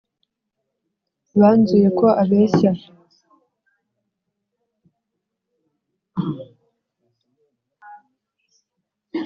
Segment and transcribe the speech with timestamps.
[1.39, 2.71] Banzuye ko abeshya